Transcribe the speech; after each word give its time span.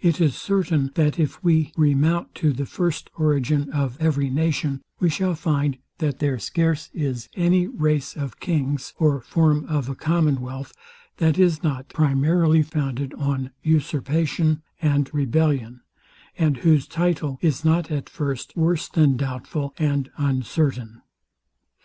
It 0.00 0.20
is 0.20 0.36
certain, 0.36 0.92
that 0.94 1.18
if 1.18 1.42
we 1.42 1.72
remount 1.76 2.36
to 2.36 2.52
the 2.52 2.66
first 2.66 3.10
origin 3.16 3.68
of 3.72 3.96
every 4.00 4.30
nation, 4.30 4.80
we 5.00 5.10
shall 5.10 5.34
find, 5.34 5.78
that 5.98 6.20
there 6.20 6.38
scarce 6.38 6.88
is 6.94 7.28
any 7.34 7.66
race 7.66 8.14
of 8.14 8.38
kings, 8.38 8.94
or 9.00 9.20
form 9.20 9.64
of 9.66 9.88
a 9.88 9.96
commonwealth, 9.96 10.72
that 11.16 11.36
is 11.36 11.64
not 11.64 11.88
primarily 11.88 12.62
founded 12.62 13.12
on 13.14 13.50
usurpation 13.64 14.62
and 14.80 15.12
rebellion, 15.12 15.80
and 16.38 16.58
whose 16.58 16.86
title 16.86 17.36
is 17.40 17.64
not 17.64 17.90
at 17.90 18.08
first 18.08 18.56
worse 18.56 18.88
than 18.88 19.16
doubtful 19.16 19.74
and 19.78 20.12
uncertain. 20.16 21.02